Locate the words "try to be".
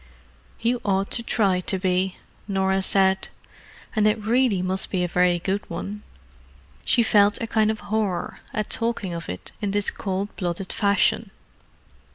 1.21-2.17